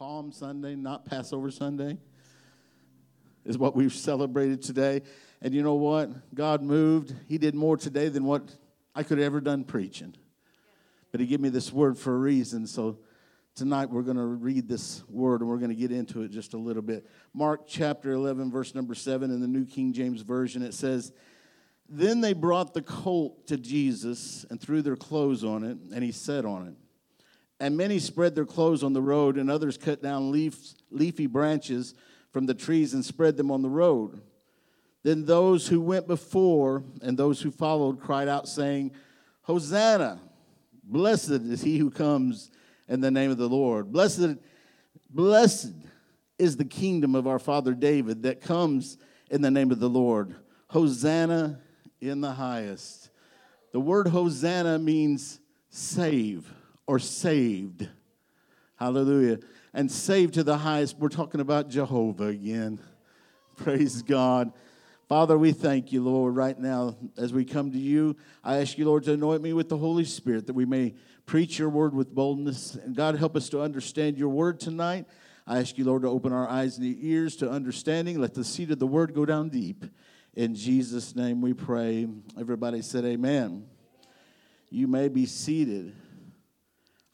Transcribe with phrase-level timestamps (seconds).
[0.00, 1.98] Palm Sunday, not Passover Sunday,
[3.44, 5.02] is what we've celebrated today.
[5.42, 6.34] And you know what?
[6.34, 7.14] God moved.
[7.28, 8.56] He did more today than what
[8.94, 10.14] I could have ever done preaching.
[11.12, 12.66] But He gave me this word for a reason.
[12.66, 13.00] So
[13.54, 16.54] tonight we're going to read this word and we're going to get into it just
[16.54, 17.06] a little bit.
[17.34, 21.12] Mark chapter 11, verse number 7 in the New King James Version, it says,
[21.90, 26.10] Then they brought the colt to Jesus and threw their clothes on it, and he
[26.10, 26.74] sat on it.
[27.60, 30.58] And many spread their clothes on the road, and others cut down leaf,
[30.90, 31.94] leafy branches
[32.32, 34.22] from the trees and spread them on the road.
[35.02, 38.92] Then those who went before and those who followed cried out, saying,
[39.42, 40.20] Hosanna!
[40.82, 42.50] Blessed is he who comes
[42.88, 43.92] in the name of the Lord.
[43.92, 44.36] Blessed,
[45.08, 45.72] blessed
[46.38, 48.98] is the kingdom of our father David that comes
[49.30, 50.34] in the name of the Lord.
[50.68, 51.60] Hosanna
[52.00, 53.10] in the highest.
[53.72, 56.52] The word Hosanna means save
[56.90, 57.88] or saved.
[58.74, 59.38] Hallelujah.
[59.72, 60.98] And saved to the highest.
[60.98, 62.80] We're talking about Jehovah again.
[63.56, 64.52] Praise God.
[65.08, 68.16] Father, we thank you, Lord, right now as we come to you.
[68.42, 71.60] I ask you, Lord, to anoint me with the Holy Spirit that we may preach
[71.60, 72.74] your word with boldness.
[72.74, 75.06] And God, help us to understand your word tonight.
[75.46, 78.20] I ask you, Lord, to open our eyes and ears to understanding.
[78.20, 79.84] Let the seed of the word go down deep.
[80.34, 82.08] In Jesus' name we pray.
[82.36, 83.68] Everybody said, Amen.
[84.70, 85.94] You may be seated.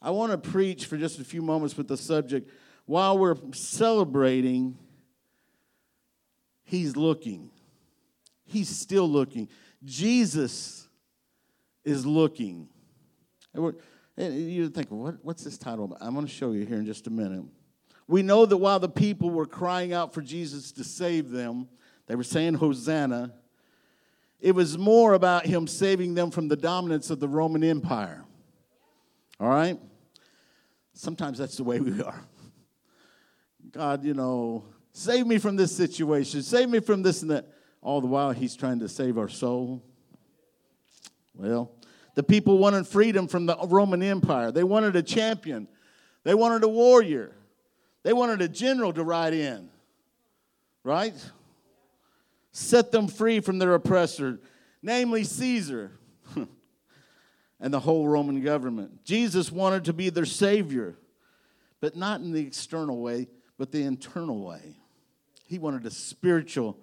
[0.01, 2.49] I want to preach for just a few moments with the subject
[2.85, 4.77] while we're celebrating,
[6.63, 7.51] He's looking.
[8.45, 9.47] He's still looking.
[9.83, 10.87] Jesus
[11.85, 12.67] is looking.
[13.53, 13.75] And
[14.17, 15.95] you think, what, what's this title?
[16.01, 17.45] I'm going to show you here in just a minute.
[18.07, 21.67] We know that while the people were crying out for Jesus to save them,
[22.07, 23.33] they were saying, Hosanna.
[24.39, 28.23] It was more about him saving them from the dominance of the Roman Empire.
[29.39, 29.79] All right?
[30.93, 32.21] Sometimes that's the way we are.
[33.71, 37.53] God, you know, save me from this situation, save me from this and that.
[37.81, 39.83] All the while, he's trying to save our soul.
[41.35, 41.71] Well,
[42.15, 44.51] the people wanted freedom from the Roman Empire.
[44.51, 45.67] They wanted a champion,
[46.23, 47.35] they wanted a warrior,
[48.03, 49.69] they wanted a general to ride in,
[50.83, 51.13] right?
[52.51, 54.39] Set them free from their oppressor,
[54.81, 55.91] namely Caesar
[57.59, 59.03] and the whole Roman government.
[59.03, 60.97] Jesus wanted to be their savior,
[61.79, 64.77] but not in the external way, but the internal way.
[65.45, 66.77] He wanted a spiritual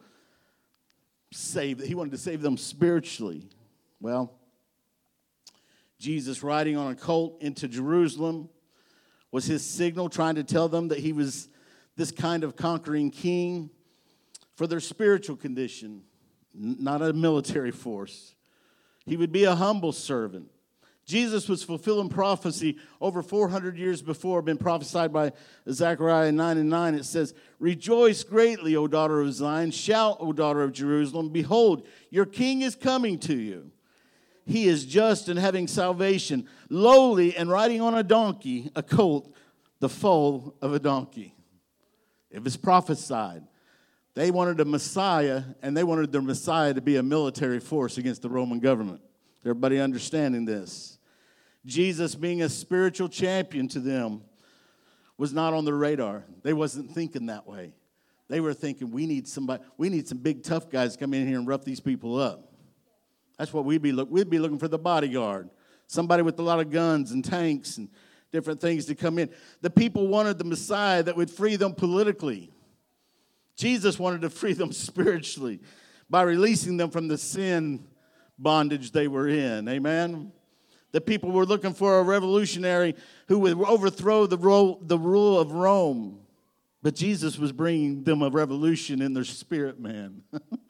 [1.32, 3.48] save, he wanted to save them spiritually.
[4.00, 4.32] Well,
[5.98, 8.48] Jesus riding on a colt into Jerusalem
[9.30, 11.48] was his signal, trying to tell them that he was
[11.96, 13.70] this kind of conquering king
[14.56, 16.02] for their spiritual condition,
[16.52, 18.34] not a military force.
[19.06, 20.50] He would be a humble servant.
[21.04, 25.32] Jesus was fulfilling prophecy over 400 years before, been prophesied by
[25.70, 26.94] Zechariah 9 and 9.
[26.94, 29.70] It says, Rejoice greatly, O daughter of Zion.
[29.70, 31.28] Shout, O daughter of Jerusalem.
[31.28, 33.70] Behold, your king is coming to you.
[34.46, 39.34] He is just and having salvation, lowly and riding on a donkey, a colt,
[39.80, 41.34] the foal of a donkey.
[42.30, 43.44] It was prophesied.
[44.14, 48.22] They wanted a Messiah, and they wanted their Messiah to be a military force against
[48.22, 49.00] the Roman government.
[49.44, 50.93] Everybody understanding this?
[51.64, 54.22] Jesus being a spiritual champion to them
[55.16, 56.24] was not on the radar.
[56.42, 57.72] They wasn't thinking that way.
[58.28, 61.26] They were thinking, we need somebody, we need some big tough guys to come in
[61.26, 62.52] here and rough these people up.
[63.38, 64.10] That's what we'd be look.
[64.10, 65.50] We'd be looking for the bodyguard,
[65.86, 67.88] somebody with a lot of guns and tanks and
[68.32, 69.30] different things to come in.
[69.60, 72.50] The people wanted the Messiah that would free them politically.
[73.56, 75.60] Jesus wanted to free them spiritually
[76.08, 77.86] by releasing them from the sin
[78.38, 79.68] bondage they were in.
[79.68, 80.32] Amen.
[80.94, 82.94] The people were looking for a revolutionary
[83.26, 86.20] who would overthrow the rule, the rule of Rome.
[86.82, 90.22] But Jesus was bringing them a revolution in their spirit, man.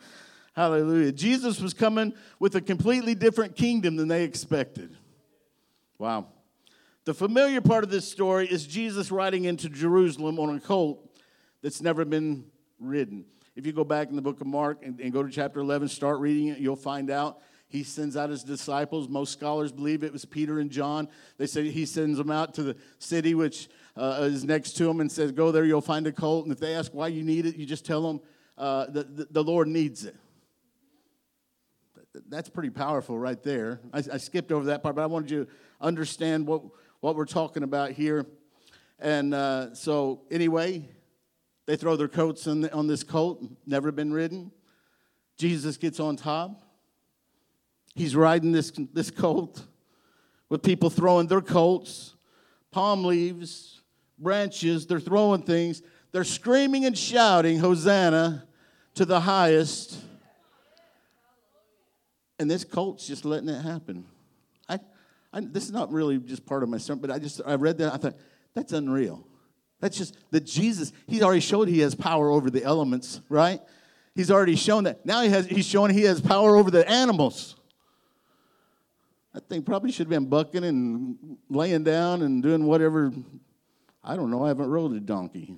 [0.57, 1.13] Hallelujah.
[1.13, 4.97] Jesus was coming with a completely different kingdom than they expected.
[5.99, 6.29] Wow.
[7.05, 11.07] The familiar part of this story is Jesus riding into Jerusalem on a colt
[11.61, 12.47] that's never been
[12.81, 13.27] ridden.
[13.57, 15.89] If you go back in the book of Mark and, and go to chapter 11,
[15.89, 17.43] start reading it, you'll find out
[17.75, 19.09] he sends out his disciples.
[19.09, 21.09] Most scholars believe it was Peter and John.
[21.39, 25.01] They say he sends them out to the city which uh, is next to him
[25.01, 26.45] and says, Go there, you'll find a colt.
[26.45, 28.21] And if they ask why you need it, you just tell them
[28.57, 30.15] uh, the, the Lord needs it.
[32.29, 33.81] That's pretty powerful right there.
[33.93, 35.51] I, I skipped over that part, but I wanted you to
[35.81, 36.63] understand what,
[37.01, 38.25] what we're talking about here.
[39.01, 40.89] And uh, so, anyway,
[41.67, 44.53] they throw their coats on, the, on this colt, never been ridden.
[45.39, 46.64] Jesus gets on top.
[47.95, 49.63] He's riding this, this colt
[50.49, 52.15] with people throwing their coats,
[52.71, 53.83] palm leaves,
[54.19, 55.83] branches, they're throwing things,
[56.13, 58.47] they're screaming and shouting, Hosanna
[58.95, 59.99] to the highest.
[62.39, 64.05] And this colt's just letting it happen.
[64.69, 64.81] I,
[65.33, 67.79] I, this is not really just part of my sermon, but I just I read
[67.79, 68.17] that I thought
[68.55, 69.27] that's unreal.
[69.81, 70.93] That's just that Jesus.
[71.07, 73.61] He already showed he has power over the elements, right?
[74.15, 75.05] He's already shown that.
[75.07, 75.47] Now he has.
[75.47, 77.57] He's showing he has power over the animals.
[79.35, 83.13] That thing probably should have been bucking and laying down and doing whatever.
[84.03, 84.45] I don't know.
[84.45, 85.57] I haven't rode a donkey,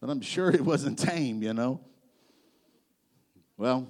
[0.00, 1.42] but I'm sure it wasn't tame.
[1.42, 1.80] You know.
[3.56, 3.88] Well,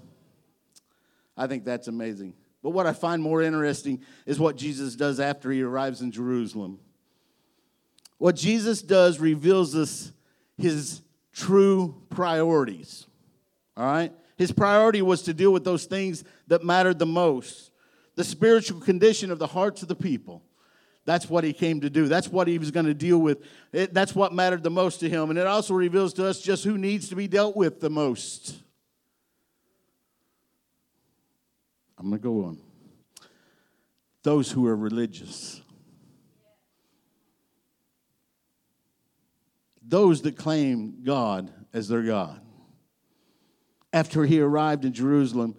[1.36, 2.34] I think that's amazing.
[2.62, 6.78] But what I find more interesting is what Jesus does after he arrives in Jerusalem.
[8.18, 10.12] What Jesus does reveals us
[10.56, 11.02] his
[11.32, 13.06] true priorities.
[13.76, 14.12] All right?
[14.36, 17.65] His priority was to deal with those things that mattered the most
[18.16, 20.42] the spiritual condition of the hearts of the people.
[21.04, 22.08] That's what he came to do.
[22.08, 23.44] That's what he was going to deal with.
[23.72, 25.30] It, that's what mattered the most to him.
[25.30, 28.56] And it also reveals to us just who needs to be dealt with the most.
[31.96, 32.58] I'm going to go on.
[34.24, 35.60] Those who are religious.
[39.80, 42.40] Those that claim God as their God.
[43.92, 45.54] After he arrived in Jerusalem,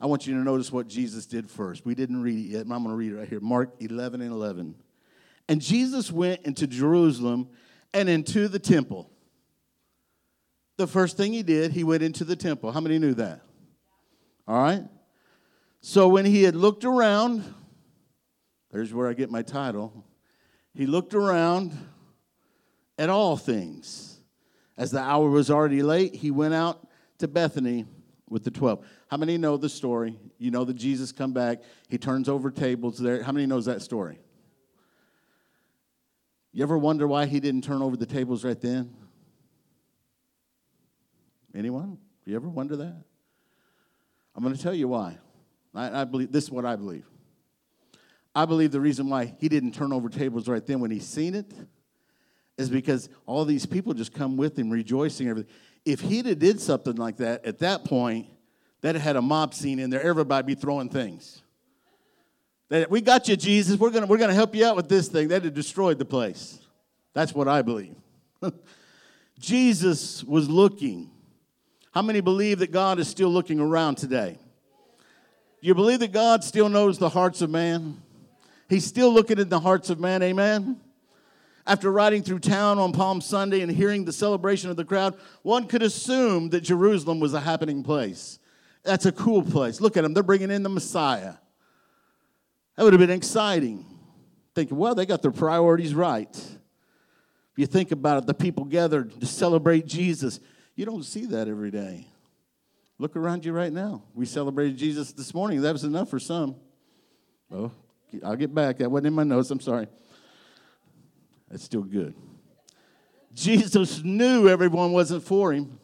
[0.00, 1.86] I want you to notice what Jesus did first.
[1.86, 3.40] We didn't read it yet, I'm going to read it right here.
[3.40, 4.74] Mark 11 and 11.
[5.48, 7.48] And Jesus went into Jerusalem
[7.94, 9.10] and into the temple.
[10.76, 12.72] The first thing he did, he went into the temple.
[12.72, 13.40] How many knew that?
[14.46, 14.82] All right?
[15.80, 17.42] So when he had looked around,
[18.70, 20.04] there's where I get my title.
[20.74, 21.72] He looked around
[22.98, 24.20] at all things.
[24.76, 26.86] As the hour was already late, he went out
[27.18, 27.86] to Bethany
[28.28, 28.84] with the 12.
[29.08, 30.18] How many know the story?
[30.38, 33.22] You know that Jesus come back, he turns over tables there.
[33.22, 34.18] How many knows that story?
[36.52, 38.94] You ever wonder why he didn't turn over the tables right then?
[41.54, 41.98] Anyone?
[42.24, 43.04] You ever wonder that?
[44.34, 45.18] I'm going to tell you why.
[45.74, 47.06] I, I believe this is what I believe.
[48.34, 51.34] I believe the reason why he didn't turn over tables right then when he seen
[51.34, 51.52] it
[52.58, 55.50] is because all these people just come with him rejoicing everything.
[55.86, 58.26] If he'd have did something like that at that point,
[58.82, 61.42] that had a mob scene in there, everybody be throwing things.
[62.68, 63.78] That we got you, Jesus.
[63.78, 65.28] We're gonna we're gonna help you out with this thing.
[65.28, 66.58] That had destroyed the place.
[67.14, 67.94] That's what I believe.
[69.38, 71.10] Jesus was looking.
[71.92, 74.38] How many believe that God is still looking around today?
[75.62, 78.02] Do You believe that God still knows the hearts of man?
[78.68, 80.80] He's still looking in the hearts of man, amen?
[81.66, 85.66] After riding through town on Palm Sunday and hearing the celebration of the crowd, one
[85.66, 88.38] could assume that Jerusalem was a happening place.
[88.84, 89.80] That's a cool place.
[89.80, 91.34] Look at them, they're bringing in the Messiah.
[92.76, 93.84] That would have been exciting.
[94.54, 96.30] Thinking, well, they got their priorities right.
[96.32, 100.40] If you think about it, the people gathered to celebrate Jesus.
[100.76, 102.06] You don't see that every day.
[102.98, 104.02] Look around you right now.
[104.14, 105.62] We celebrated Jesus this morning.
[105.62, 106.56] That was enough for some.
[107.50, 107.72] Oh,
[108.24, 108.78] I'll get back.
[108.78, 109.50] That wasn't in my notes.
[109.50, 109.88] I'm sorry.
[111.50, 112.14] That's still good.
[113.32, 115.78] Jesus knew everyone wasn't for him.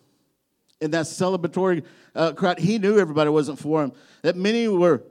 [0.81, 3.93] In that celebratory uh, crowd, he knew everybody wasn't for him.
[4.23, 5.05] That many were,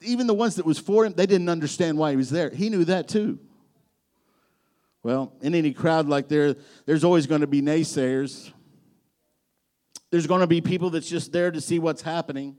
[0.00, 2.48] even the ones that was for him, they didn't understand why he was there.
[2.48, 3.38] He knew that too.
[5.02, 8.50] Well, in any crowd like there, there's always going to be naysayers.
[10.10, 12.56] There's going to be people that's just there to see what's happening.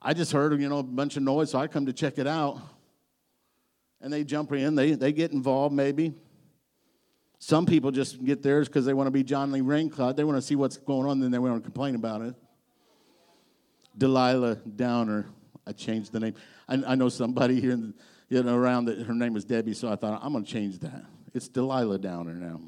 [0.00, 2.26] I just heard, you know, a bunch of noise, so I come to check it
[2.26, 2.60] out.
[4.00, 6.14] And they jump in, they, they get involved maybe.
[7.38, 10.16] Some people just get theirs because they want to be Johnny Raincloud.
[10.16, 12.34] They want to see what's going on, then they want to complain about it.
[13.96, 15.26] Delilah Downer.
[15.66, 16.34] I changed the name.
[16.68, 17.94] I, I know somebody here in,
[18.28, 20.78] you know, around that her name was Debbie, so I thought I'm going to change
[20.80, 21.04] that.
[21.34, 22.60] It's Delilah Downer now.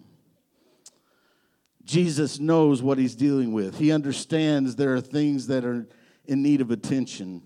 [1.85, 3.79] Jesus knows what he's dealing with.
[3.79, 5.89] He understands there are things that are
[6.27, 7.43] in need of attention.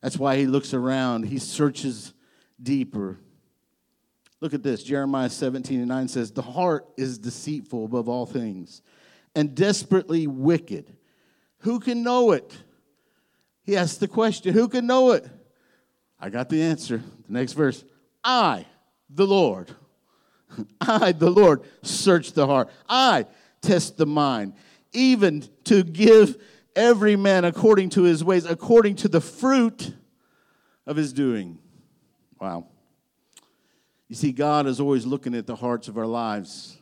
[0.00, 2.14] That's why he looks around, he searches
[2.62, 3.18] deeper.
[4.44, 8.82] Look at this Jeremiah 17 and 9 says, The heart is deceitful above all things
[9.34, 10.94] and desperately wicked.
[11.60, 12.54] Who can know it?
[13.62, 15.26] He asks the question, Who can know it?
[16.20, 16.98] I got the answer.
[17.26, 17.86] The next verse
[18.22, 18.66] I,
[19.08, 19.74] the Lord,
[20.82, 22.68] I, the Lord, search the heart.
[22.86, 23.24] I,
[23.62, 24.52] test the mind,
[24.92, 26.36] even to give
[26.76, 29.94] every man according to his ways, according to the fruit
[30.86, 31.58] of his doing.
[32.38, 32.66] Wow.
[34.08, 36.78] You see, God is always looking at the hearts of our lives.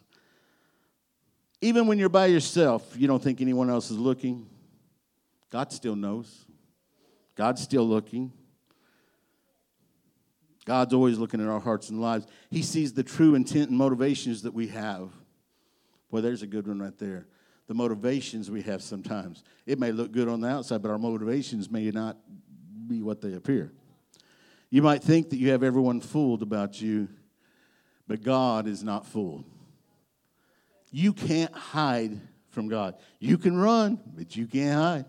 [1.60, 4.48] Even when you're by yourself, you don't think anyone else is looking.
[5.50, 6.44] God still knows.
[7.36, 8.32] God's still looking.
[10.64, 12.26] God's always looking at our hearts and lives.
[12.50, 15.10] He sees the true intent and motivations that we have.
[16.10, 17.26] Boy, there's a good one right there.
[17.68, 19.44] The motivations we have sometimes.
[19.66, 22.16] It may look good on the outside, but our motivations may not
[22.86, 23.72] be what they appear.
[24.72, 27.06] You might think that you have everyone fooled about you,
[28.08, 29.44] but God is not fooled.
[30.90, 32.94] You can't hide from God.
[33.18, 35.04] You can run, but you can't hide.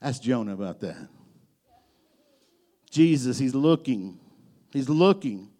[0.00, 1.08] Ask Jonah about that.
[2.92, 4.20] Jesus, he's looking.
[4.72, 5.50] He's looking.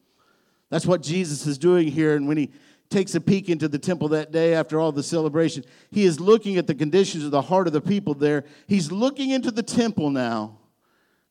[0.70, 2.14] That's what Jesus is doing here.
[2.14, 2.52] And when he
[2.90, 6.58] takes a peek into the temple that day after all the celebration, he is looking
[6.58, 8.44] at the conditions of the heart of the people there.
[8.68, 10.57] He's looking into the temple now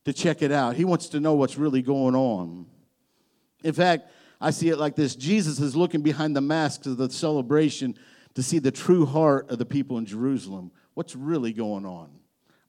[0.04, 0.76] to check it out.
[0.76, 2.66] He wants to know what's really going on.
[3.62, 7.10] In fact, I see it like this Jesus is looking behind the masks of the
[7.10, 7.98] celebration
[8.34, 10.70] to see the true heart of the people in Jerusalem.
[10.94, 12.10] What's really going on?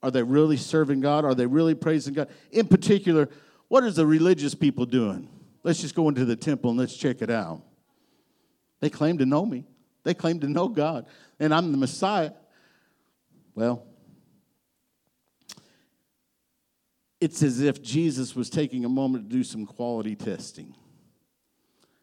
[0.01, 1.25] Are they really serving God?
[1.25, 2.29] Are they really praising God?
[2.51, 3.29] In particular,
[3.67, 5.29] what is the religious people doing?
[5.63, 7.61] Let's just go into the temple and let's check it out.
[8.79, 9.65] They claim to know me,
[10.03, 11.05] they claim to know God,
[11.39, 12.31] and I'm the Messiah.
[13.55, 13.85] Well,
[17.21, 20.75] it's as if Jesus was taking a moment to do some quality testing.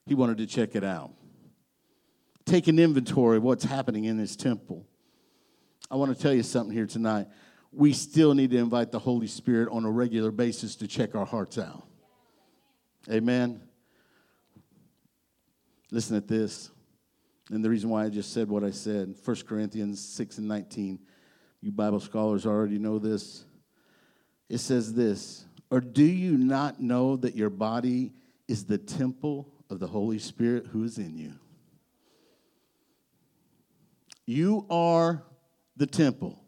[0.07, 1.13] He wanted to check it out,
[2.45, 4.87] take an inventory of what's happening in his temple.
[5.91, 7.27] I want to tell you something here tonight
[7.77, 11.27] we still need to invite the Holy Spirit on a regular basis to check our
[11.27, 11.87] hearts out.
[13.11, 13.61] Amen.
[15.91, 16.71] Listen at this.
[17.51, 20.99] And the reason why I just said what I said 1 Corinthians 6 and 19.
[21.61, 23.45] You Bible scholars already know this.
[24.49, 28.13] It says this Or do you not know that your body
[28.49, 31.33] is the temple of the Holy Spirit who is in you?
[34.27, 35.23] You are
[35.77, 36.43] the temple.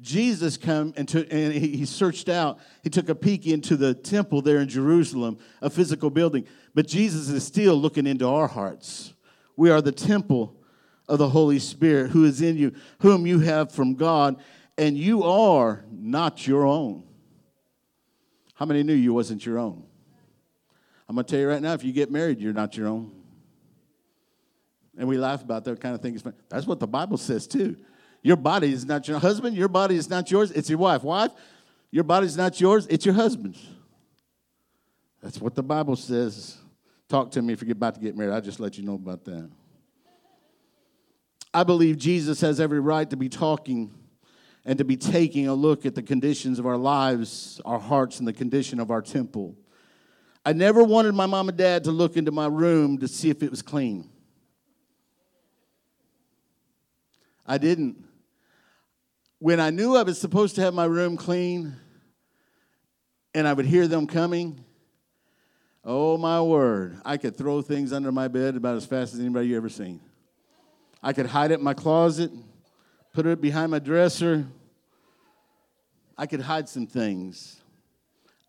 [0.00, 4.42] Jesus came and, took, and he searched out, he took a peek into the temple
[4.42, 6.46] there in Jerusalem, a physical building.
[6.74, 9.14] But Jesus is still looking into our hearts.
[9.56, 10.54] We are the temple
[11.08, 14.36] of the Holy Spirit who is in you, whom you have from God,
[14.78, 17.04] and you are not your own.
[18.54, 19.84] How many knew you wasn't your own?
[21.08, 23.12] I'm going to tell you right now if you get married, you're not your own.
[24.98, 26.20] And we laugh about that kind of thing.
[26.48, 27.76] That's what the Bible says too.
[28.22, 29.56] Your body is not your husband.
[29.56, 30.50] Your body is not yours.
[30.50, 31.04] It's your wife.
[31.04, 31.32] Wife,
[31.90, 32.86] your body is not yours.
[32.88, 33.64] It's your husband's.
[35.22, 36.56] That's what the Bible says.
[37.08, 38.32] Talk to me if you're about to get married.
[38.32, 39.48] I'll just let you know about that.
[41.52, 43.94] I believe Jesus has every right to be talking
[44.66, 48.28] and to be taking a look at the conditions of our lives, our hearts, and
[48.28, 49.56] the condition of our temple.
[50.44, 53.42] I never wanted my mom and dad to look into my room to see if
[53.42, 54.10] it was clean.
[57.46, 58.04] I didn't
[59.38, 61.76] when I knew I was supposed to have my room clean
[63.34, 64.64] and I would hear them coming,
[65.84, 69.48] oh my word, I could throw things under my bed about as fast as anybody
[69.48, 70.00] you ever seen.
[71.02, 72.30] I could hide it in my closet,
[73.16, 74.46] put it behind my dresser.
[76.18, 77.62] I could hide some things.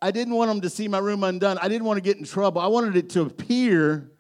[0.02, 1.58] I didn't want them to see my room undone.
[1.62, 2.60] I didn't want to get in trouble.
[2.60, 4.12] I wanted it to appear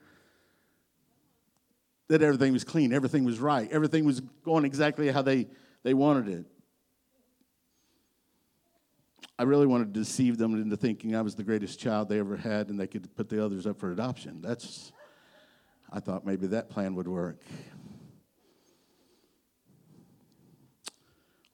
[2.07, 5.47] that everything was clean, everything was right, everything was going exactly how they,
[5.83, 6.45] they wanted it.
[9.37, 12.37] I really wanted to deceive them into thinking I was the greatest child they ever
[12.37, 14.41] had and they could put the others up for adoption.
[14.41, 14.93] That's,
[15.91, 17.41] I thought maybe that plan would work.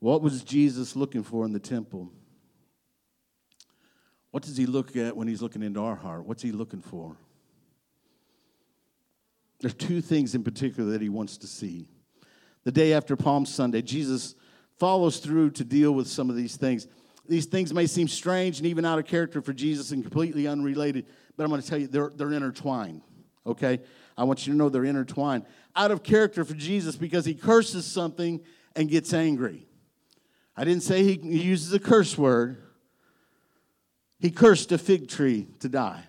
[0.04, 2.12] What was Jesus looking for in the temple?
[4.32, 6.26] What does he look at when he's looking into our heart?
[6.26, 7.16] What's he looking for?
[9.62, 11.88] There's two things in particular that he wants to see.
[12.66, 14.36] The day after Palm Sunday, Jesus
[14.78, 16.86] follows through to deal with some of these things.
[17.30, 21.06] These things may seem strange and even out of character for Jesus and completely unrelated,
[21.38, 23.04] but I'm going to tell you they're, they're intertwined,
[23.48, 23.80] okay?
[24.18, 25.46] I want you to know they're intertwined.
[25.78, 28.42] Out of character for Jesus because he curses something
[28.76, 29.66] and gets angry.
[30.56, 32.62] I didn't say he, uses a curse word,
[34.20, 36.04] he cursed a fig tree to die.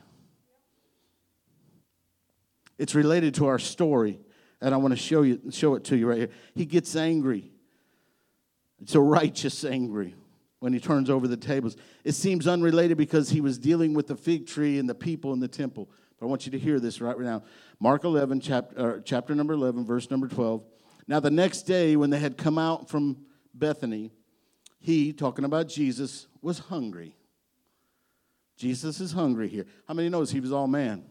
[2.78, 4.20] It's related to our story,
[4.60, 6.30] and I want to show you show it to you right here.
[6.54, 7.50] He gets angry.
[8.82, 10.14] It's a righteous angry
[10.58, 11.76] when he turns over the tables.
[12.04, 15.40] It seems unrelated because he was dealing with the fig tree and the people in
[15.40, 15.88] the temple.
[16.18, 17.44] But I want you to hear this right now.
[17.80, 20.62] Mark 11, chapter, uh, chapter number 11, verse number 12.
[21.06, 23.24] Now, the next day, when they had come out from
[23.54, 24.10] Bethany,
[24.84, 27.16] he, talking about Jesus, was hungry.
[28.58, 29.64] Jesus is hungry here.
[29.88, 31.02] How many knows he was all man?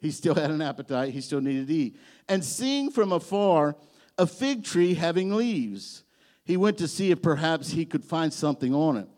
[0.00, 1.96] He still had an appetite, he still needed to eat.
[2.28, 3.74] And seeing from afar
[4.16, 6.04] a fig tree having leaves,
[6.44, 9.08] he went to see if perhaps he could find something on it.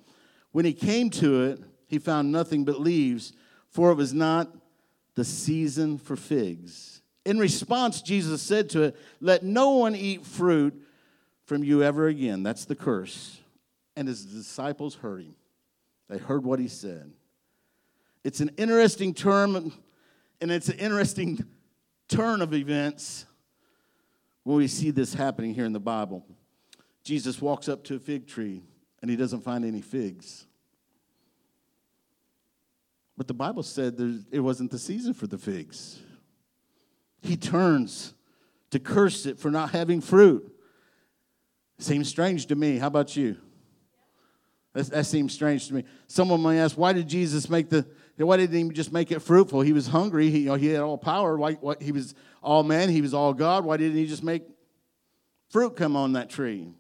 [0.53, 3.35] When he came to it, he found nothing but leaves,
[3.69, 4.51] for it was not
[5.15, 7.03] the season for figs.
[7.27, 10.75] In response, Jesus said to it, Let no one eat fruit
[11.45, 12.43] from you ever again.
[12.43, 13.41] That's the curse.
[13.97, 15.35] And his disciples heard him.
[16.09, 17.13] They heard what he said.
[18.25, 19.73] It's an interesting term,
[20.41, 21.45] and it's an interesting
[22.09, 23.27] turn of events
[24.45, 26.25] when we see this happening here in the Bible.
[27.05, 28.63] Jesus walks up to a fig tree
[29.01, 30.47] and he doesn't find any figs.
[33.17, 33.97] But the Bible said
[34.31, 36.01] it wasn't the season for the figs.
[37.23, 38.15] He turns
[38.71, 40.55] to curse it for not having fruit.
[41.79, 42.79] Seems strange to me.
[42.79, 43.37] How about you?
[44.73, 45.85] That, that seems strange to me.
[46.07, 47.87] Someone might ask, why did Jesus make the,
[48.17, 49.63] why didn't he just make it fruitful?
[49.63, 50.31] He was hungry.
[50.31, 51.37] He, you know, he had all power.
[51.37, 52.89] Why, what, he was all man.
[52.89, 53.65] He was all God.
[53.65, 54.43] Why didn't he just make
[55.49, 56.73] fruit come on that tree?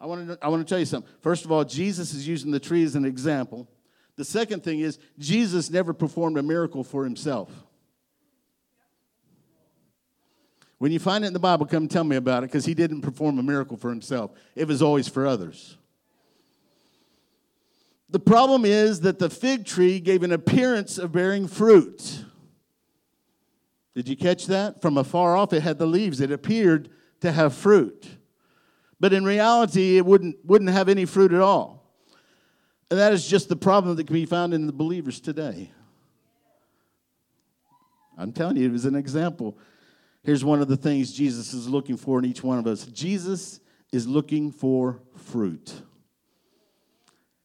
[0.00, 1.10] I want to, I want to tell you something.
[1.20, 3.68] First of all, Jesus is using the tree as an example.
[4.16, 7.50] The second thing is, Jesus never performed a miracle for himself.
[10.78, 13.02] When you find it in the Bible, come tell me about it because he didn't
[13.02, 15.76] perform a miracle for himself, it was always for others.
[18.10, 22.24] The problem is that the fig tree gave an appearance of bearing fruit.
[23.94, 24.82] Did you catch that?
[24.82, 26.20] From afar off, it had the leaves.
[26.20, 26.90] It appeared
[27.20, 28.06] to have fruit.
[28.98, 31.80] But in reality, it wouldn't, wouldn't have any fruit at all.
[32.90, 35.70] And that is just the problem that can be found in the believers today.
[38.18, 39.56] I'm telling you, it was an example.
[40.24, 43.60] Here's one of the things Jesus is looking for in each one of us Jesus
[43.92, 45.72] is looking for fruit.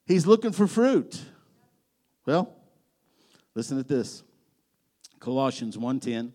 [0.05, 1.19] He's looking for fruit.
[2.25, 2.55] Well,
[3.53, 4.23] listen to this.
[5.19, 6.33] Colossians 1:10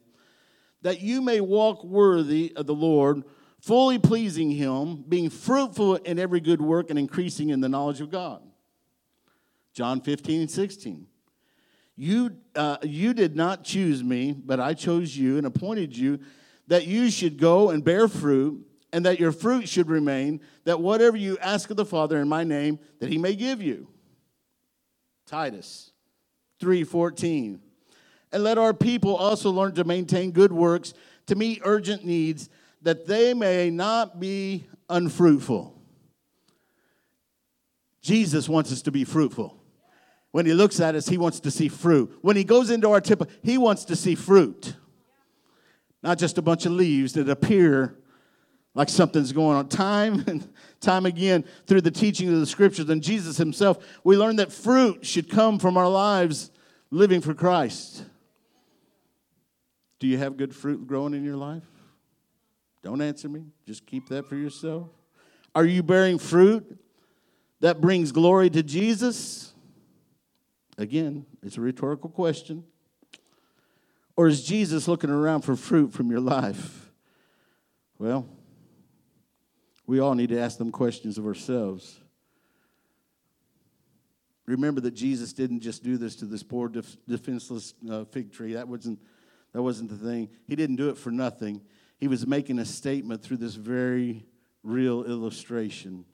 [0.83, 3.23] that you may walk worthy of the Lord,
[3.61, 8.11] fully pleasing him, being fruitful in every good work and increasing in the knowledge of
[8.11, 8.43] God.
[9.75, 11.07] John 15 and 16.
[11.97, 16.21] You, uh, you did not choose me, but I chose you and appointed you
[16.67, 21.16] that you should go and bear fruit and that your fruit should remain, that whatever
[21.16, 23.88] you ask of the Father in my name, that he may give you.
[25.26, 25.92] Titus
[26.61, 27.61] 3:14.
[28.33, 30.92] And let our people also learn to maintain good works,
[31.26, 32.48] to meet urgent needs,
[32.83, 35.76] that they may not be unfruitful.
[38.00, 39.57] Jesus wants us to be fruitful.
[40.33, 42.16] When he looks at us, he wants to see fruit.
[42.22, 44.74] When he goes into our temple, he wants to see fruit.
[46.03, 48.00] Not just a bunch of leaves that appear
[48.74, 49.68] like something's going on.
[49.68, 50.48] Time and
[50.80, 55.04] time again through the teaching of the scriptures and Jesus himself, we learn that fruit
[55.04, 56.50] should come from our lives
[56.90, 58.04] living for Christ.
[59.98, 61.66] Do you have good fruit growing in your life?
[62.83, 63.44] Don't answer me.
[63.66, 64.88] Just keep that for yourself.
[65.54, 66.78] Are you bearing fruit
[67.61, 69.52] that brings glory to Jesus?
[70.78, 72.64] Again, it's a rhetorical question.
[74.16, 76.90] Or is Jesus looking around for fruit from your life?
[77.98, 78.26] Well,
[79.90, 81.98] we all need to ask them questions of ourselves.
[84.46, 88.53] Remember that Jesus didn't just do this to this poor, def- defenseless uh, fig tree.
[88.53, 89.00] That wasn't,
[89.53, 90.29] that wasn't the thing.
[90.46, 91.61] He didn't do it for nothing.
[91.98, 94.24] He was making a statement through this very
[94.62, 96.05] real illustration.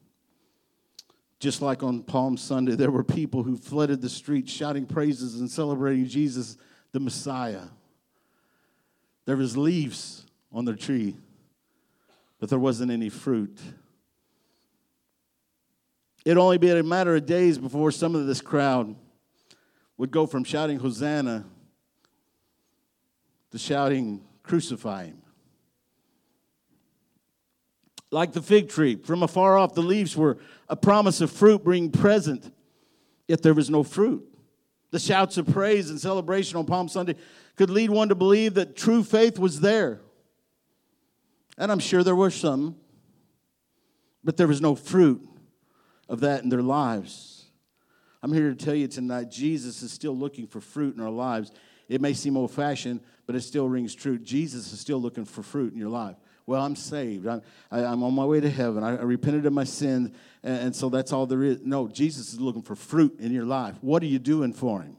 [1.38, 5.50] Just like on Palm Sunday, there were people who flooded the streets shouting praises and
[5.50, 6.56] celebrating Jesus,
[6.92, 7.64] the Messiah.
[9.26, 11.18] There was leaves on the tree
[12.38, 13.58] but there wasn't any fruit.
[16.24, 18.96] It'd only be a matter of days before some of this crowd
[19.96, 21.44] would go from shouting Hosanna
[23.52, 25.22] to shouting, Crucify him.
[28.10, 31.90] Like the fig tree, from afar off, the leaves were a promise of fruit being
[31.90, 32.52] present,
[33.26, 34.24] yet there was no fruit.
[34.92, 37.16] The shouts of praise and celebration on Palm Sunday
[37.56, 40.00] could lead one to believe that true faith was there.
[41.58, 42.76] And I'm sure there were some,
[44.22, 45.26] but there was no fruit
[46.08, 47.44] of that in their lives.
[48.22, 51.52] I'm here to tell you tonight Jesus is still looking for fruit in our lives.
[51.88, 54.18] It may seem old fashioned, but it still rings true.
[54.18, 56.16] Jesus is still looking for fruit in your life.
[56.46, 57.26] Well, I'm saved.
[57.26, 58.84] I'm, I, am on my way to heaven.
[58.84, 60.10] I, I repented of my sins,
[60.42, 61.60] and, and so that's all there is.
[61.62, 63.74] No, Jesus is looking for fruit in your life.
[63.80, 64.96] What are you doing for him?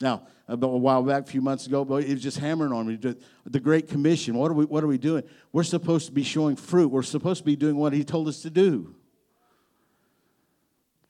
[0.00, 2.86] Now, about a while back, a few months ago, but he was just hammering on
[2.86, 3.14] me.
[3.46, 4.36] The Great Commission.
[4.36, 4.64] What are we?
[4.64, 5.24] What are we doing?
[5.52, 6.88] We're supposed to be showing fruit.
[6.88, 8.94] We're supposed to be doing what He told us to do.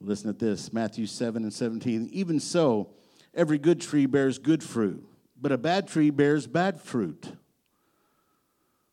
[0.01, 2.09] Listen at this, Matthew seven and seventeen.
[2.13, 2.95] Even so,
[3.35, 5.07] every good tree bears good fruit,
[5.39, 7.31] but a bad tree bears bad fruit.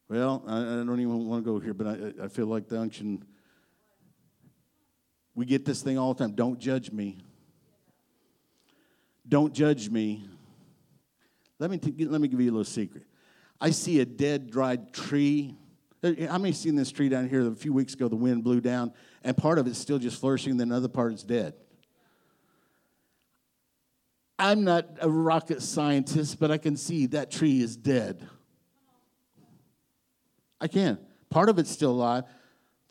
[0.10, 2.80] Well, I, I don't even want to go here, but I, I feel like the
[2.80, 3.24] unction.
[5.36, 6.34] We get this thing all the time.
[6.36, 7.20] Don't judge me.
[9.28, 10.28] Don't judge me.
[11.60, 13.04] Let me, t- let me give you a little secret.
[13.60, 15.56] I see a dead, dried tree.
[16.04, 18.08] How many seen this tree down here a few weeks ago?
[18.08, 21.24] The wind blew down, and part of it's still just flourishing, then another part is
[21.24, 21.54] dead.
[24.38, 28.28] I'm not a rocket scientist, but I can see that tree is dead.
[30.60, 31.00] I can.
[31.30, 32.26] Part of it's still alive,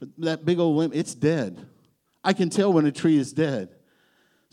[0.00, 1.66] but that big old limb, it's dead.
[2.22, 3.76] I can tell when a tree is dead.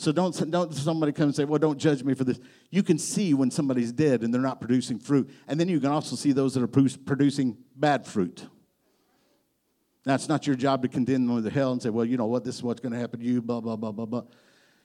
[0.01, 2.39] So don't, don't somebody come and say, well, don't judge me for this.
[2.71, 5.29] You can see when somebody's dead and they're not producing fruit.
[5.47, 8.47] And then you can also see those that are producing bad fruit.
[10.03, 12.25] Now, it's not your job to condemn them to hell and say, well, you know
[12.25, 14.23] what, this is what's going to happen to you, blah, blah, blah, blah, blah.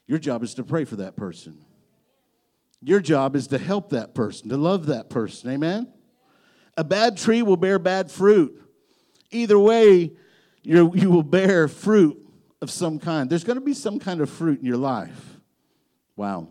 [0.07, 1.65] Your job is to pray for that person.
[2.83, 5.51] Your job is to help that person, to love that person.
[5.51, 5.91] Amen?
[6.77, 8.63] A bad tree will bear bad fruit.
[9.31, 10.13] Either way,
[10.63, 12.26] you you will bear fruit
[12.67, 13.31] of some kind.
[13.31, 15.39] There's going to be some kind of fruit in your life.
[16.17, 16.49] Wow.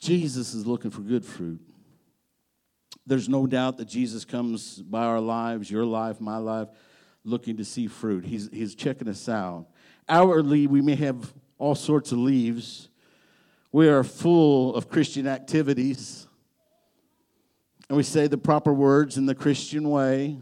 [0.00, 1.60] Jesus is looking for good fruit.
[3.06, 6.66] There's no doubt that Jesus comes by our lives, your life, my life,
[7.22, 8.24] looking to see fruit.
[8.24, 9.66] He's, he's checking us out.
[10.08, 12.88] Outwardly, we may have all sorts of leaves.
[13.70, 16.26] We are full of Christian activities.
[17.88, 20.38] And we say the proper words in the Christian way.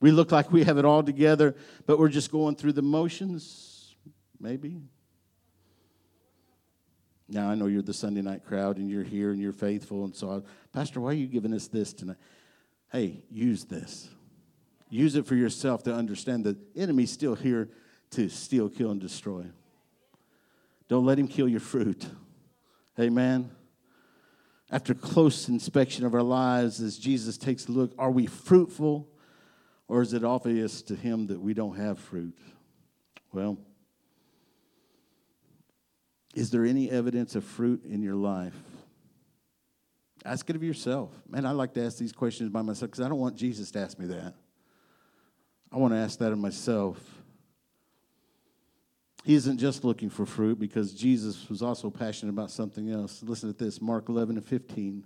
[0.00, 1.54] We look like we have it all together,
[1.86, 3.94] but we're just going through the motions,
[4.40, 4.80] maybe.
[7.28, 10.04] Now, I know you're the Sunday night crowd and you're here and you're faithful.
[10.04, 12.16] And so, Pastor, why are you giving us this tonight?
[12.90, 14.08] Hey, use this.
[14.88, 17.68] Use it for yourself to understand the enemy's still here
[18.10, 19.44] to steal, kill, and destroy.
[20.88, 22.04] Don't let him kill your fruit.
[22.98, 23.52] Amen.
[24.72, 29.06] After close inspection of our lives, as Jesus takes a look, are we fruitful
[29.90, 32.38] or is it obvious to him that we don't have fruit?
[33.32, 33.58] Well,
[36.32, 38.54] is there any evidence of fruit in your life?
[40.24, 41.10] Ask it of yourself.
[41.28, 43.80] Man, I like to ask these questions by myself because I don't want Jesus to
[43.80, 44.34] ask me that.
[45.72, 46.96] I want to ask that of myself.
[49.24, 53.24] He isn't just looking for fruit because Jesus was also passionate about something else.
[53.24, 55.04] Listen to this Mark 11 and 15.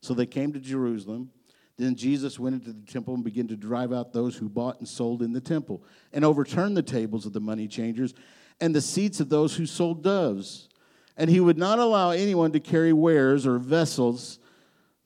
[0.00, 1.30] So they came to Jerusalem.
[1.76, 4.88] Then Jesus went into the temple and began to drive out those who bought and
[4.88, 5.82] sold in the temple,
[6.12, 8.14] and overturned the tables of the money changers
[8.60, 10.68] and the seats of those who sold doves.
[11.16, 14.38] And he would not allow anyone to carry wares or vessels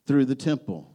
[0.07, 0.95] through the temple.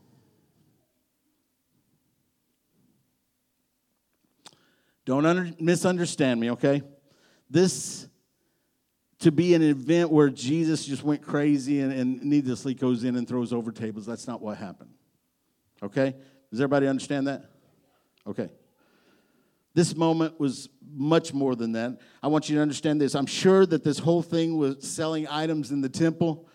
[5.05, 6.81] Don't under, misunderstand me, okay?
[7.49, 8.07] This
[9.19, 13.27] to be an event where Jesus just went crazy and, and needlessly goes in and
[13.27, 14.89] throws over tables, that's not what happened.
[15.83, 16.15] Okay?
[16.49, 17.45] Does everybody understand that?
[18.25, 18.49] Okay.
[19.73, 21.99] This moment was much more than that.
[22.21, 23.15] I want you to understand this.
[23.15, 26.47] I'm sure that this whole thing with selling items in the temple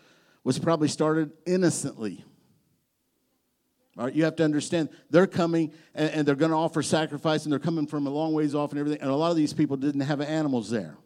[0.45, 2.25] was probably started innocently.
[3.99, 7.43] All right, you have to understand they're coming and, and they're going to offer sacrifice
[7.45, 9.01] and they're coming from a long ways off and everything.
[9.03, 10.97] And a lot of these people didn't have animals there.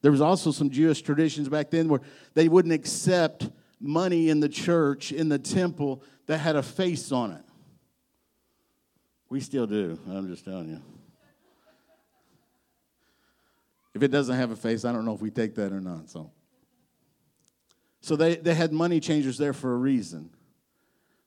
[0.00, 2.00] There was also some Jewish traditions back then where
[2.32, 7.32] they wouldn't accept money in the church, in the temple, that had a face on
[7.32, 7.44] it.
[9.30, 9.98] We still do.
[10.08, 10.82] I'm just telling you.
[13.94, 16.08] If it doesn't have a face, I don't know if we take that or not.
[16.08, 16.30] So,
[18.00, 20.30] so they, they had money changers there for a reason.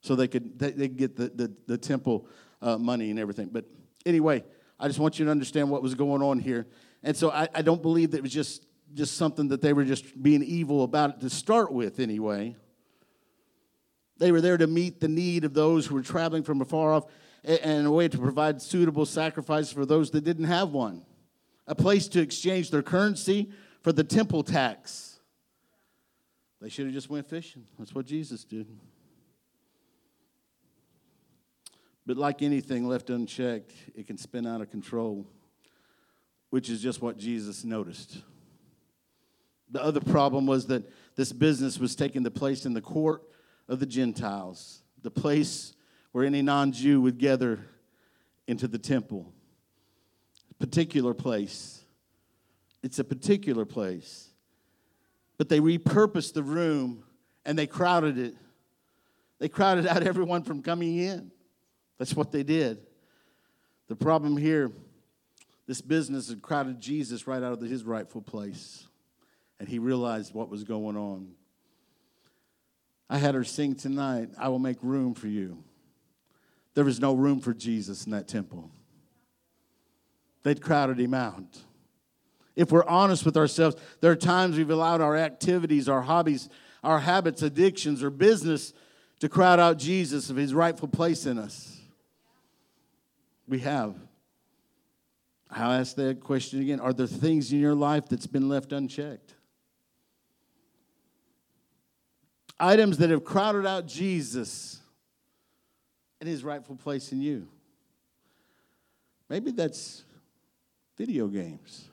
[0.01, 2.27] So they could they, they get the, the, the temple
[2.61, 3.49] uh, money and everything.
[3.51, 3.65] But
[4.05, 4.43] anyway,
[4.79, 6.65] I just want you to understand what was going on here.
[7.03, 9.85] And so I, I don't believe that it was just, just something that they were
[9.85, 12.55] just being evil about to start with, anyway.
[14.17, 17.05] They were there to meet the need of those who were traveling from afar off
[17.43, 21.03] and a way to provide suitable sacrifice for those that didn't have one,
[21.65, 23.51] a place to exchange their currency
[23.81, 25.19] for the temple tax.
[26.61, 27.65] They should have just went fishing.
[27.79, 28.67] That's what Jesus did.
[32.05, 35.25] But like anything left unchecked, it can spin out of control,
[36.51, 38.17] which is just what Jesus noticed.
[39.71, 40.83] The other problem was that
[41.15, 43.23] this business was taking the place in the court
[43.67, 45.73] of the Gentiles, the place
[46.11, 47.65] where any non Jew would gather
[48.47, 49.33] into the temple.
[50.51, 51.83] A Particular place.
[52.83, 54.29] It's a particular place.
[55.37, 57.03] But they repurposed the room
[57.45, 58.35] and they crowded it.
[59.39, 61.31] They crowded out everyone from coming in.
[61.97, 62.79] That's what they did.
[63.87, 64.71] The problem here,
[65.67, 68.87] this business had crowded Jesus right out of his rightful place.
[69.61, 71.33] And he realized what was going on.
[73.07, 75.63] I had her sing tonight, I will make room for you.
[76.73, 78.71] There was no room for Jesus in that temple.
[80.41, 81.59] They'd crowded him out.
[82.55, 86.49] If we're honest with ourselves, there are times we've allowed our activities, our hobbies,
[86.83, 88.73] our habits, addictions, or business
[89.19, 91.79] to crowd out Jesus of his rightful place in us.
[93.47, 93.93] We have.
[95.51, 96.79] I'll ask that question again.
[96.79, 99.35] Are there things in your life that's been left unchecked?
[102.63, 104.79] Items that have crowded out Jesus
[106.19, 107.47] and his rightful place in you.
[109.27, 110.03] Maybe that's
[110.95, 111.89] video games.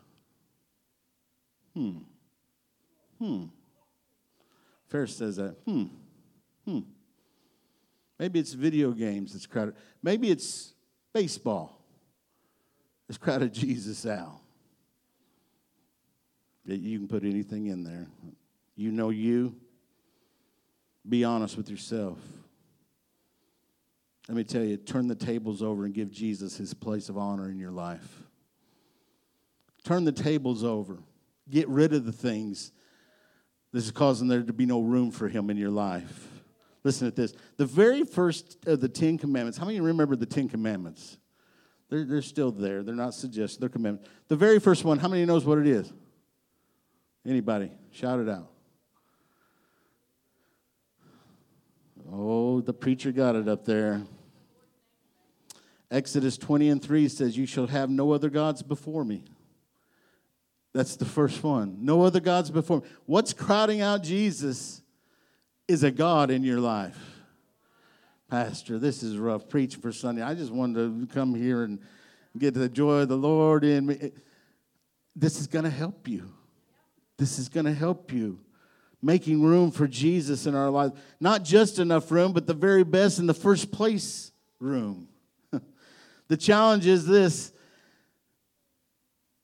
[1.73, 1.99] Hmm.
[3.19, 3.45] Hmm.
[4.89, 5.57] Ferris says that.
[5.65, 5.85] Hmm.
[6.67, 6.81] Hmm.
[8.19, 9.75] Maybe it's video games that's crowded.
[10.03, 10.75] Maybe it's
[11.15, 11.81] baseball
[13.07, 14.41] that's crowded Jesus out.
[16.67, 18.07] You can put anything in there.
[18.77, 19.57] You know you.
[21.09, 22.19] Be honest with yourself.
[24.29, 27.49] Let me tell you, turn the tables over and give Jesus his place of honor
[27.49, 28.23] in your life.
[29.85, 30.99] Turn the tables over.
[31.49, 32.73] Get rid of the things
[33.73, 36.29] this is causing there to be no room for him in your life.
[36.85, 37.35] Listen to this.
[37.57, 41.19] The very first of the Ten Commandments, how many remember the Ten Commandments?
[41.91, 42.83] They're, they're still there.
[42.83, 43.61] They're not suggested.
[43.61, 44.09] They're commandments.
[44.29, 45.93] The very first one, how many knows what it is?
[47.27, 47.71] Anybody?
[47.91, 48.51] Shout it out.
[52.11, 54.03] Oh, the preacher got it up there.
[55.91, 59.25] Exodus 20 and 3 says, You shall have no other gods before me.
[60.75, 61.79] That's the first one.
[61.81, 62.87] No other gods before me.
[63.07, 64.83] What's crowding out Jesus
[65.67, 66.99] is a God in your life.
[68.31, 70.23] Pastor, this is rough preaching for Sunday.
[70.23, 71.79] I just wanted to come here and
[72.39, 74.13] get the joy of the Lord in me.
[75.17, 76.31] This is going to help you.
[77.17, 78.39] This is going to help you.
[79.01, 80.95] Making room for Jesus in our lives.
[81.21, 85.09] Not just enough room, but the very best in the first place room.
[86.29, 87.53] the challenge is this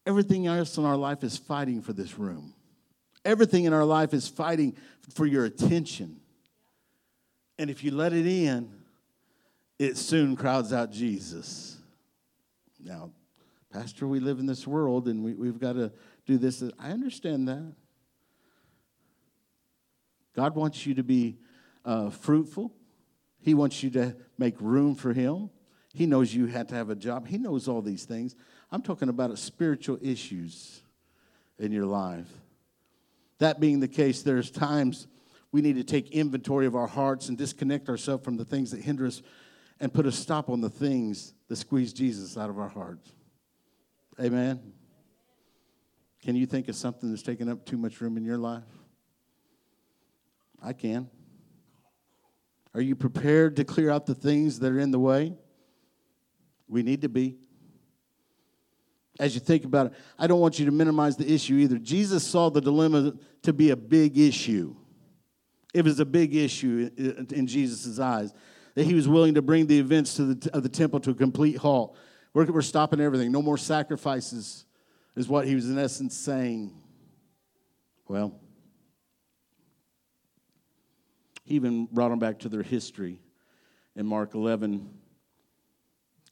[0.06, 2.52] everything else in our life is fighting for this room.
[3.24, 4.76] Everything in our life is fighting
[5.14, 6.20] for your attention.
[7.58, 8.70] And if you let it in,
[9.78, 11.78] it soon crowds out Jesus.
[12.82, 13.10] Now,
[13.72, 15.92] Pastor, we live in this world and we, we've got to
[16.26, 16.62] do this.
[16.78, 17.72] I understand that.
[20.34, 21.38] God wants you to be
[21.84, 22.72] uh, fruitful,
[23.40, 25.50] He wants you to make room for Him.
[25.92, 28.34] He knows you had to have a job, He knows all these things.
[28.70, 30.82] I'm talking about spiritual issues
[31.58, 32.26] in your life.
[33.38, 35.06] That being the case, there's times
[35.52, 38.80] we need to take inventory of our hearts and disconnect ourselves from the things that
[38.80, 39.22] hinder us
[39.78, 43.12] and put a stop on the things that squeeze Jesus out of our hearts.
[44.20, 44.72] Amen.
[46.22, 48.62] Can you think of something that's taking up too much room in your life?
[50.64, 51.10] I can.
[52.72, 55.34] Are you prepared to clear out the things that are in the way?
[56.66, 57.36] We need to be.
[59.20, 61.78] As you think about it, I don't want you to minimize the issue either.
[61.78, 64.74] Jesus saw the dilemma to be a big issue.
[65.72, 68.32] It was a big issue in Jesus' eyes
[68.74, 71.58] that he was willing to bring the events the, of the temple to a complete
[71.58, 71.96] halt.
[72.32, 73.30] We're, we're stopping everything.
[73.30, 74.64] No more sacrifices,
[75.14, 76.74] is what he was in essence saying.
[78.08, 78.40] Well,
[81.44, 83.20] he even brought them back to their history
[83.94, 84.88] in Mark 11,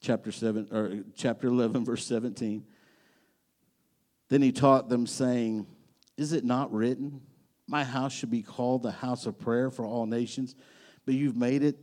[0.01, 2.65] chapter 7, or chapter 11, verse 17.
[4.29, 5.67] Then he taught them, saying,
[6.17, 7.21] Is it not written?
[7.69, 10.55] My house should be called the house of prayer for all nations,
[11.05, 11.79] but you've made it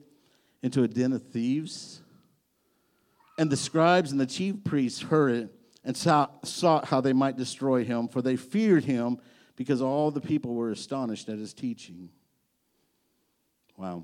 [0.61, 2.01] into a den of thieves.
[3.37, 5.49] And the scribes and the chief priests heard it
[5.83, 9.17] and sought how they might destroy him, for they feared him
[9.55, 12.09] because all the people were astonished at his teaching.
[13.79, 14.03] Wow.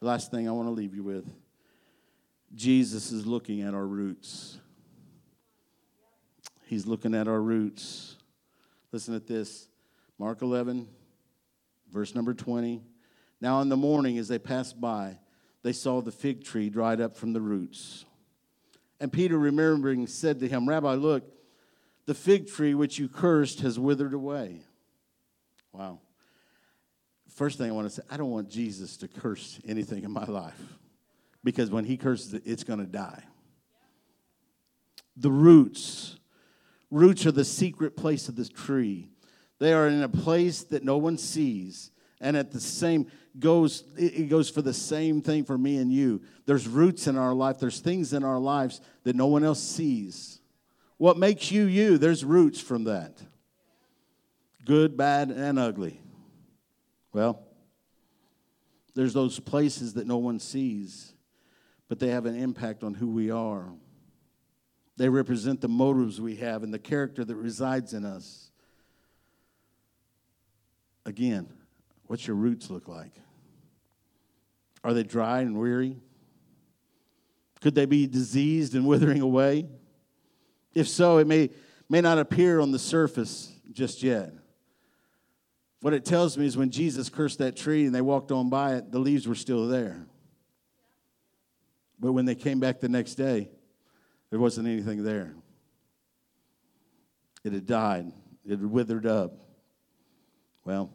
[0.00, 1.28] Last thing I want to leave you with
[2.54, 4.60] Jesus is looking at our roots.
[6.66, 8.16] He's looking at our roots.
[8.92, 9.66] Listen at this.
[10.20, 10.86] Mark 11,
[11.90, 12.80] verse number 20.
[13.40, 15.18] Now, in the morning, as they passed by,
[15.64, 18.04] they saw the fig tree dried up from the roots.
[19.00, 21.24] And Peter, remembering, said to him, Rabbi, look,
[22.06, 24.60] the fig tree which you cursed has withered away.
[25.72, 25.98] Wow.
[27.34, 30.24] First thing I want to say, I don't want Jesus to curse anything in my
[30.24, 30.60] life
[31.42, 33.22] because when he curses it, it's going to die.
[35.16, 36.18] The roots,
[36.90, 39.08] roots are the secret place of this tree.
[39.58, 41.90] They are in a place that no one sees.
[42.20, 43.06] And at the same
[43.38, 46.20] goes it goes for the same thing for me and you.
[46.44, 50.40] There's roots in our life, there's things in our lives that no one else sees.
[50.98, 51.98] What makes you you?
[51.98, 53.16] There's roots from that.
[54.64, 55.98] Good, bad, and ugly.
[57.12, 57.42] Well,
[58.94, 61.14] there's those places that no one sees,
[61.88, 63.72] but they have an impact on who we are.
[64.96, 68.50] They represent the motives we have and the character that resides in us.
[71.04, 71.48] Again,
[72.06, 73.12] what's your roots look like?
[74.84, 75.96] Are they dry and weary?
[77.60, 79.66] Could they be diseased and withering away?
[80.74, 81.50] If so, it may,
[81.88, 84.32] may not appear on the surface just yet.
[85.82, 88.76] What it tells me is when Jesus cursed that tree and they walked on by
[88.76, 90.06] it, the leaves were still there.
[91.98, 93.50] But when they came back the next day,
[94.30, 95.34] there wasn't anything there.
[97.42, 98.12] It had died,
[98.44, 99.40] it had withered up.
[100.64, 100.92] Well,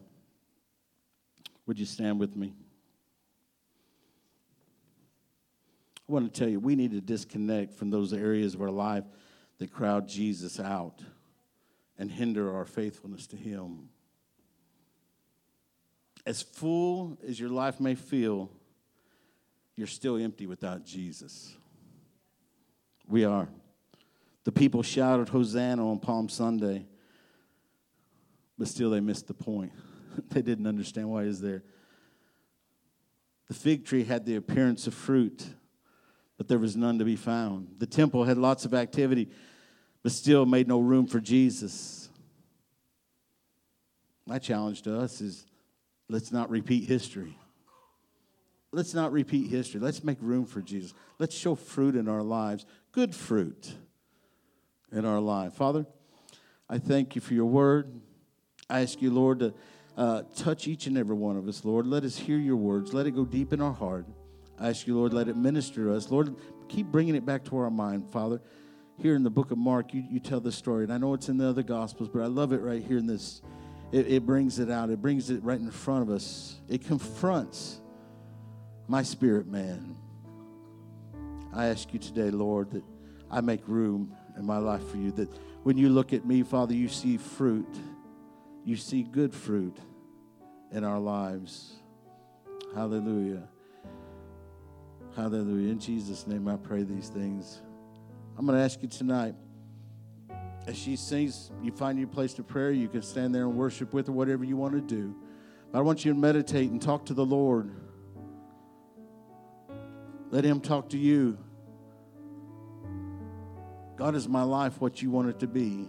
[1.66, 2.54] would you stand with me?
[6.08, 9.04] I want to tell you, we need to disconnect from those areas of our life
[9.58, 11.02] that crowd Jesus out
[11.98, 13.90] and hinder our faithfulness to Him.
[16.28, 18.50] As full as your life may feel,
[19.76, 21.56] you're still empty without Jesus.
[23.08, 23.48] We are.
[24.44, 26.84] The people shouted Hosanna on Palm Sunday,
[28.58, 29.72] but still they missed the point.
[30.28, 31.62] they didn't understand why he's there.
[33.46, 35.46] The fig tree had the appearance of fruit,
[36.36, 37.68] but there was none to be found.
[37.78, 39.30] The temple had lots of activity,
[40.02, 42.10] but still made no room for Jesus.
[44.26, 45.46] My challenge to us is
[46.08, 47.36] let's not repeat history.
[48.70, 49.80] Let's not repeat history.
[49.80, 50.92] Let's make room for Jesus.
[51.18, 53.72] Let's show fruit in our lives, good fruit
[54.92, 55.54] in our life.
[55.54, 55.86] Father,
[56.68, 58.00] I thank you for your word.
[58.68, 59.54] I ask you, Lord, to
[59.96, 61.86] uh, touch each and every one of us, Lord.
[61.86, 62.92] Let us hear your words.
[62.92, 64.06] Let it go deep in our heart.
[64.60, 66.10] I ask you, Lord, let it minister to us.
[66.10, 66.36] Lord,
[66.68, 68.40] keep bringing it back to our mind, Father.
[69.00, 71.28] Here in the book of Mark, you, you tell the story, and I know it's
[71.28, 73.40] in the other Gospels, but I love it right here in this.
[73.90, 76.60] It, it brings it out, it brings it right in front of us.
[76.68, 77.80] It confronts
[78.86, 79.96] my spirit man.
[81.54, 82.84] I ask you today, Lord, that
[83.30, 85.28] I make room in my life for you, that
[85.62, 87.66] when you look at me, Father, you see fruit
[88.68, 89.78] you see good fruit
[90.72, 91.76] in our lives.
[92.74, 93.48] Hallelujah.
[95.16, 95.72] Hallelujah.
[95.72, 97.62] In Jesus' name, I pray these things.
[98.36, 99.34] I'm going to ask you tonight,
[100.68, 103.94] as she sings, you find your place to prayer, you can stand there and worship
[103.94, 105.16] with her, whatever you want to do.
[105.72, 107.74] But I want you to meditate and talk to the Lord.
[110.30, 111.38] Let Him talk to you.
[113.96, 115.88] God is my life what you want it to be.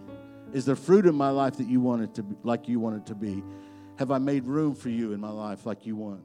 [0.54, 2.96] Is there fruit in my life that you want it to be like you want
[2.96, 3.44] it to be?
[3.98, 6.24] Have I made room for you in my life like you want?